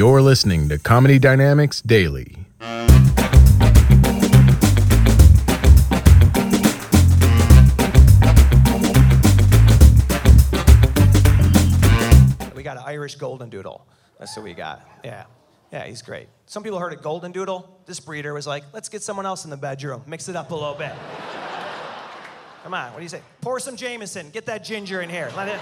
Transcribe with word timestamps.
You're 0.00 0.22
listening 0.22 0.70
to 0.70 0.78
Comedy 0.78 1.18
Dynamics 1.18 1.82
Daily. 1.82 2.34
We 12.56 12.62
got 12.62 12.78
an 12.78 12.84
Irish 12.86 13.16
golden 13.16 13.50
doodle. 13.50 13.86
That's 14.18 14.34
what 14.34 14.44
we 14.44 14.54
got. 14.54 14.88
Yeah. 15.04 15.24
Yeah, 15.70 15.84
he's 15.84 16.00
great. 16.00 16.28
Some 16.46 16.62
people 16.62 16.78
heard 16.78 16.94
a 16.94 16.96
golden 16.96 17.30
doodle. 17.30 17.82
This 17.84 18.00
breeder 18.00 18.32
was 18.32 18.46
like, 18.46 18.64
let's 18.72 18.88
get 18.88 19.02
someone 19.02 19.26
else 19.26 19.44
in 19.44 19.50
the 19.50 19.58
bedroom, 19.58 20.02
mix 20.06 20.30
it 20.30 20.34
up 20.34 20.50
a 20.50 20.54
little 20.54 20.72
bit. 20.72 20.94
Come 22.62 22.72
on, 22.72 22.90
what 22.92 23.00
do 23.00 23.02
you 23.02 23.10
say? 23.10 23.20
Pour 23.42 23.60
some 23.60 23.76
Jameson, 23.76 24.30
get 24.30 24.46
that 24.46 24.64
ginger 24.64 25.02
in 25.02 25.10
here. 25.10 25.30
Let 25.36 25.48
him, 25.48 25.60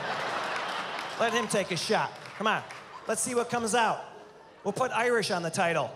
let 1.18 1.32
him 1.32 1.48
take 1.48 1.72
a 1.72 1.76
shot. 1.76 2.12
Come 2.36 2.46
on, 2.46 2.62
let's 3.08 3.20
see 3.20 3.34
what 3.34 3.50
comes 3.50 3.74
out. 3.74 4.04
We'll 4.68 4.74
put 4.74 4.92
Irish 4.92 5.30
on 5.30 5.42
the 5.42 5.48
title. 5.48 5.90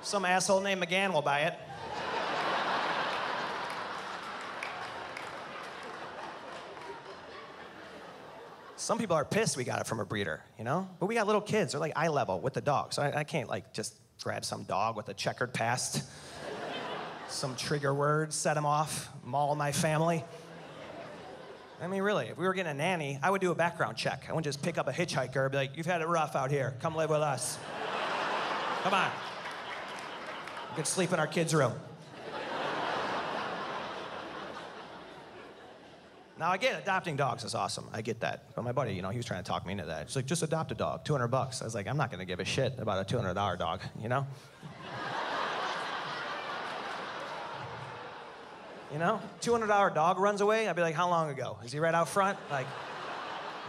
Some 0.00 0.24
asshole 0.24 0.62
named 0.62 0.82
McGann 0.82 1.12
will 1.12 1.20
buy 1.20 1.40
it. 1.40 1.54
Some 8.76 8.96
people 8.96 9.16
are 9.16 9.26
pissed 9.26 9.58
we 9.58 9.64
got 9.64 9.82
it 9.82 9.86
from 9.86 10.00
a 10.00 10.06
breeder, 10.06 10.42
you 10.56 10.64
know? 10.64 10.88
But 10.98 11.08
we 11.08 11.14
got 11.14 11.26
little 11.26 11.42
kids, 11.42 11.72
they're 11.72 11.80
like 11.82 11.92
eye 11.94 12.08
level 12.08 12.40
with 12.40 12.54
the 12.54 12.62
dog. 12.62 12.94
So 12.94 13.02
I, 13.02 13.18
I 13.18 13.24
can't 13.24 13.50
like 13.50 13.74
just 13.74 13.96
grab 14.22 14.46
some 14.46 14.62
dog 14.62 14.96
with 14.96 15.10
a 15.10 15.14
checkered 15.14 15.52
past, 15.52 16.02
some 17.28 17.54
trigger 17.54 17.92
words, 17.92 18.34
set 18.34 18.56
him 18.56 18.64
off, 18.64 19.10
maul 19.24 19.54
my 19.56 19.72
family. 19.72 20.24
I 21.82 21.86
mean, 21.86 22.00
really, 22.00 22.28
if 22.28 22.38
we 22.38 22.46
were 22.46 22.54
getting 22.54 22.72
a 22.72 22.74
nanny, 22.74 23.18
I 23.22 23.30
would 23.30 23.42
do 23.42 23.50
a 23.50 23.54
background 23.54 23.98
check. 23.98 24.24
I 24.26 24.32
wouldn't 24.32 24.46
just 24.46 24.62
pick 24.62 24.78
up 24.78 24.88
a 24.88 24.92
hitchhiker 24.92 25.42
and 25.42 25.50
be 25.50 25.58
like, 25.58 25.76
you've 25.76 25.84
had 25.84 26.00
it 26.00 26.08
rough 26.08 26.34
out 26.34 26.50
here. 26.50 26.74
Come 26.80 26.94
live 26.94 27.10
with 27.10 27.20
us. 27.20 27.58
Come 28.82 28.94
on. 28.94 29.10
You 30.70 30.76
can 30.76 30.84
sleep 30.84 31.12
in 31.12 31.20
our 31.20 31.26
kids' 31.26 31.54
room. 31.54 31.72
Now 36.38 36.52
again, 36.52 36.80
adopting 36.80 37.16
dogs 37.16 37.44
is 37.44 37.54
awesome. 37.54 37.86
I 37.92 38.00
get 38.00 38.20
that. 38.20 38.44
But 38.54 38.62
my 38.62 38.72
buddy, 38.72 38.94
you 38.94 39.02
know, 39.02 39.10
he 39.10 39.18
was 39.18 39.26
trying 39.26 39.44
to 39.44 39.48
talk 39.48 39.66
me 39.66 39.72
into 39.72 39.84
that. 39.84 40.06
He's 40.06 40.16
like, 40.16 40.24
just 40.24 40.42
adopt 40.42 40.72
a 40.72 40.74
dog, 40.74 41.04
200 41.04 41.28
bucks. 41.28 41.60
I 41.60 41.66
was 41.66 41.74
like, 41.74 41.86
I'm 41.86 41.98
not 41.98 42.10
gonna 42.10 42.24
give 42.24 42.40
a 42.40 42.46
shit 42.46 42.78
about 42.78 42.98
a 42.98 43.14
$200 43.14 43.58
dog, 43.58 43.82
you 44.00 44.08
know? 44.08 44.26
you 48.90 48.98
know, 48.98 49.20
$200 49.42 49.94
dog 49.94 50.18
runs 50.18 50.40
away. 50.40 50.66
I'd 50.66 50.76
be 50.76 50.80
like, 50.80 50.94
how 50.94 51.10
long 51.10 51.28
ago? 51.28 51.58
Is 51.62 51.72
he 51.72 51.78
right 51.78 51.94
out 51.94 52.08
front? 52.08 52.38
Like, 52.50 52.66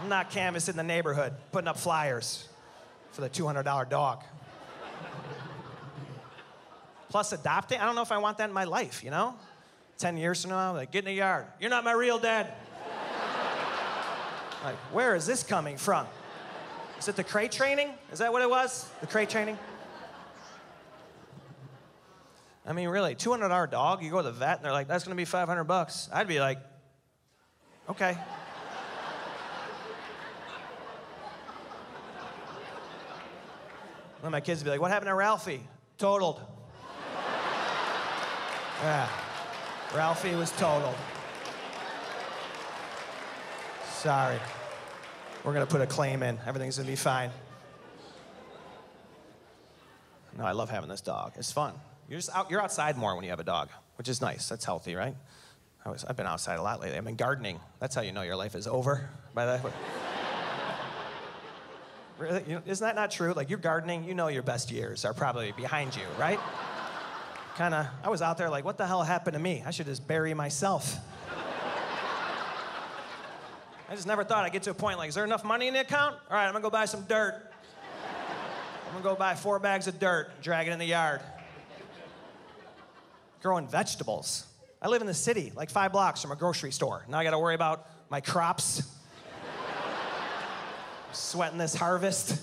I'm 0.02 0.08
not 0.08 0.32
canvassing 0.32 0.78
the 0.78 0.84
neighborhood, 0.84 1.34
putting 1.52 1.68
up 1.68 1.78
flyers 1.78 2.48
for 3.12 3.20
the 3.20 3.30
$200 3.30 3.90
dog. 3.90 4.24
Plus 7.12 7.34
adopting, 7.34 7.78
I 7.78 7.86
don't 7.86 7.96
know 7.96 8.02
if 8.02 8.12
I 8.14 8.20
want 8.20 8.38
that 8.38 8.48
in 8.48 8.54
my 8.54 8.64
life, 8.64 9.04
you 9.04 9.12
know? 9.12 9.36
10 9.98 10.16
years 10.16 10.42
from 10.42 10.52
now, 10.52 10.72
like, 10.72 10.92
get 10.92 11.00
in 11.00 11.06
the 11.06 11.14
yard. 11.14 11.46
You're 11.60 11.70
not 11.70 11.84
my 11.84 11.92
real 11.92 12.18
dad. 12.18 12.54
like, 14.64 14.78
where 14.94 15.14
is 15.14 15.26
this 15.26 15.44
coming 15.44 15.76
from? 15.76 16.08
Is 16.98 17.10
it 17.10 17.18
the 17.18 17.26
crate 17.26 17.52
training? 17.52 17.90
Is 18.14 18.20
that 18.20 18.32
what 18.32 18.42
it 18.42 18.50
was? 18.50 18.90
The 19.02 19.08
crate 19.08 19.30
training? 19.30 19.60
I 22.66 22.72
mean, 22.72 22.88
really, 22.88 23.14
$200 23.14 23.70
dog, 23.70 24.02
you 24.02 24.10
go 24.10 24.18
to 24.18 24.24
the 24.24 24.32
vet 24.32 24.56
and 24.60 24.66
they're 24.66 24.72
like, 24.72 24.88
that's 24.88 25.04
gonna 25.04 25.16
be 25.16 25.26
500 25.26 25.66
bucks. 25.66 26.08
I'd 26.14 26.30
be 26.30 26.40
like, 26.40 26.60
okay. 27.90 28.18
Then 34.22 34.32
my 34.32 34.40
kids 34.40 34.62
would 34.62 34.66
be 34.66 34.70
like, 34.70 34.80
what 34.80 34.92
happened 34.92 35.10
to 35.10 35.16
Ralphie? 35.16 35.68
Totaled. 35.98 36.40
Yeah. 38.82 39.08
Ralphie 39.96 40.36
was 40.36 40.52
totaled. 40.54 40.96
Sorry. 43.92 44.40
We're 45.44 45.54
gonna 45.54 45.68
put 45.68 45.82
a 45.82 45.88
claim 45.88 46.24
in. 46.24 46.40
Everything's 46.48 46.78
gonna 46.78 46.90
be 46.90 46.96
fine. 46.96 47.30
No, 50.38 50.46
I 50.46 50.54
love 50.54 50.70
having 50.70 50.90
this 50.90 51.02
dog. 51.02 51.34
It's 51.36 51.52
fun. 51.52 51.74
You're 52.10 52.18
just 52.18 52.36
out, 52.36 52.50
you're 52.50 52.62
outside 52.62 52.98
more 52.98 53.16
when 53.16 53.24
you 53.24 53.30
have 53.30 53.40
a 53.40 53.44
dog, 53.44 53.70
which 53.98 54.10
is 54.10 54.22
nice. 54.22 54.50
That's 54.50 54.66
healthy, 54.66 54.96
right? 54.96 55.16
I 55.86 55.90
was, 55.90 56.04
I've 56.06 56.18
been 56.18 56.26
outside 56.26 56.58
a 56.58 56.64
lot 56.64 56.80
lately. 56.80 56.98
I've 56.98 57.06
been 57.06 57.16
gardening. 57.16 57.60
That's 57.80 57.94
how 57.94 58.02
you 58.02 58.12
know 58.12 58.22
your 58.22 58.36
life 58.36 58.56
is 58.56 58.66
over. 58.66 59.10
By 59.34 59.46
that. 59.46 59.62
really? 62.18 62.44
You 62.48 62.62
isn't 62.66 62.86
that 62.86 62.96
not 62.96 63.12
true? 63.12 63.34
Like 63.34 63.50
you're 63.50 63.60
gardening, 63.60 64.04
you 64.04 64.16
know 64.16 64.28
your 64.28 64.44
best 64.44 64.72
years 64.72 65.06
are 65.06 65.14
probably 65.14 65.52
behind 65.52 65.96
you, 65.96 66.04
right? 66.20 66.40
Kind 67.56 67.74
of, 67.74 67.88
I 68.04 68.10
was 68.10 68.22
out 68.22 68.38
there 68.38 68.50
like, 68.50 68.66
what 68.66 68.78
the 68.78 68.88
hell 68.88 69.04
happened 69.04 69.34
to 69.34 69.40
me? 69.40 69.64
I 69.66 69.72
should 69.72 69.86
just 69.86 70.08
bury 70.08 70.34
myself. 70.34 70.98
I 73.92 73.96
just 73.96 74.08
never 74.08 74.24
thought 74.24 74.46
I'd 74.46 74.54
get 74.54 74.64
to 74.64 74.72
a 74.72 74.74
point 74.74 74.98
like, 74.98 75.10
is 75.10 75.16
there 75.16 75.26
enough 75.26 75.44
money 75.44 75.68
in 75.68 75.74
the 75.74 75.82
account? 75.82 76.16
All 76.30 76.38
right, 76.38 76.46
I'm 76.46 76.54
gonna 76.54 76.64
go 76.64 76.70
buy 76.70 76.86
some 76.86 77.04
dirt. 77.04 77.52
I'm 78.88 78.94
gonna 78.94 79.04
go 79.04 79.16
buy 79.20 79.36
four 79.36 79.60
bags 79.60 79.88
of 79.88 80.00
dirt, 80.00 80.42
drag 80.42 80.68
it 80.68 80.72
in 80.72 80.80
the 80.80 80.86
yard. 80.86 81.20
Growing 83.42 83.68
vegetables. 83.68 84.46
I 84.82 84.88
live 84.88 85.02
in 85.02 85.08
the 85.08 85.14
city, 85.14 85.52
like 85.56 85.70
five 85.70 85.92
blocks 85.92 86.22
from 86.22 86.32
a 86.32 86.38
grocery 86.38 86.72
store. 86.72 87.06
Now 87.10 87.20
I 87.20 87.26
gotta 87.26 87.40
worry 87.40 87.56
about 87.56 87.86
my 88.10 88.22
crops. 88.22 88.82
Sweating 91.12 91.58
this 91.58 91.76
harvest. 91.76 92.42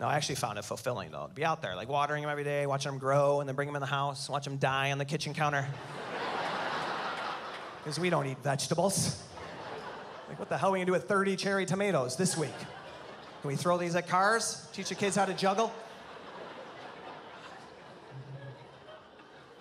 No, 0.00 0.06
I 0.06 0.14
actually 0.14 0.36
found 0.36 0.58
it 0.58 0.64
fulfilling 0.64 1.10
though 1.10 1.26
to 1.26 1.34
be 1.34 1.44
out 1.44 1.60
there, 1.60 1.74
like 1.74 1.88
watering 1.88 2.22
them 2.22 2.30
every 2.30 2.44
day, 2.44 2.66
watching 2.66 2.92
them 2.92 2.98
grow, 2.98 3.40
and 3.40 3.48
then 3.48 3.56
bring 3.56 3.66
them 3.66 3.74
in 3.74 3.80
the 3.80 3.86
house, 3.86 4.28
watch 4.28 4.44
them 4.44 4.56
die 4.56 4.92
on 4.92 4.98
the 4.98 5.04
kitchen 5.04 5.34
counter. 5.34 5.66
Because 7.84 8.00
we 8.00 8.10
don't 8.10 8.26
eat 8.26 8.36
vegetables. 8.42 9.22
Like, 10.28 10.38
what 10.38 10.50
the 10.50 10.58
hell 10.58 10.68
are 10.68 10.72
we 10.72 10.78
gonna 10.78 10.86
do 10.86 10.92
with 10.92 11.08
30 11.08 11.36
cherry 11.36 11.64
tomatoes 11.64 12.16
this 12.16 12.36
week? 12.36 12.58
Can 13.40 13.48
we 13.48 13.56
throw 13.56 13.78
these 13.78 13.94
at 13.94 14.08
cars? 14.08 14.68
Teach 14.74 14.90
the 14.90 14.94
kids 14.94 15.16
how 15.16 15.24
to 15.24 15.32
juggle? 15.32 15.72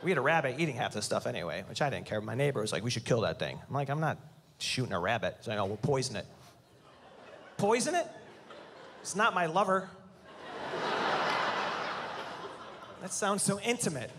We 0.04 0.12
had 0.12 0.18
a 0.18 0.22
rabbit 0.22 0.56
eating 0.60 0.76
half 0.76 0.94
this 0.94 1.06
stuff 1.06 1.26
anyway, 1.26 1.64
which 1.70 1.82
I 1.82 1.90
didn't 1.90 2.06
care. 2.06 2.20
My 2.22 2.36
neighbor 2.36 2.60
was 2.60 2.72
like, 2.72 2.84
we 2.84 2.90
should 2.90 3.06
kill 3.06 3.22
that 3.22 3.40
thing. 3.40 3.58
I'm 3.68 3.74
like, 3.74 3.90
I'm 3.90 4.00
not 4.00 4.18
shooting 4.58 4.94
a 4.94 5.00
rabbit. 5.00 5.38
So 5.42 5.52
I 5.52 5.56
know, 5.56 5.66
we'll 5.66 5.78
poison 5.78 6.16
it. 6.16 6.26
Poison 7.58 7.96
it? 7.96 8.08
It's 9.02 9.16
not 9.16 9.34
my 9.34 9.46
lover. 9.46 9.90
That 13.02 13.14
sounds 13.14 13.44
so 13.44 13.60
intimate. 13.60 14.12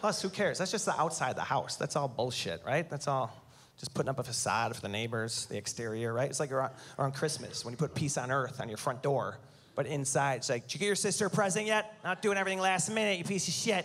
Plus, 0.00 0.20
who 0.22 0.28
cares? 0.28 0.58
That's 0.58 0.70
just 0.70 0.84
the 0.84 1.00
outside 1.00 1.30
of 1.30 1.36
the 1.36 1.42
house. 1.42 1.76
That's 1.76 1.96
all 1.96 2.08
bullshit, 2.08 2.62
right? 2.64 2.88
That's 2.88 3.08
all 3.08 3.42
just 3.78 3.92
putting 3.94 4.08
up 4.08 4.18
a 4.18 4.22
facade 4.22 4.74
for 4.74 4.82
the 4.82 4.88
neighbors, 4.88 5.46
the 5.46 5.56
exterior, 5.56 6.12
right? 6.12 6.30
It's 6.30 6.40
like 6.40 6.52
around, 6.52 6.72
around 6.98 7.12
Christmas 7.12 7.64
when 7.64 7.72
you 7.72 7.78
put 7.78 7.94
peace 7.94 8.16
on 8.16 8.30
earth 8.30 8.60
on 8.60 8.68
your 8.68 8.78
front 8.78 9.02
door, 9.02 9.38
but 9.74 9.86
inside 9.86 10.36
it's 10.36 10.48
like, 10.48 10.62
did 10.66 10.74
you 10.74 10.80
get 10.80 10.86
your 10.86 10.94
sister 10.96 11.26
a 11.26 11.30
present 11.30 11.66
yet? 11.66 11.98
Not 12.02 12.22
doing 12.22 12.38
everything 12.38 12.60
last 12.60 12.90
minute, 12.90 13.18
you 13.18 13.24
piece 13.24 13.48
of 13.48 13.54
shit. 13.54 13.84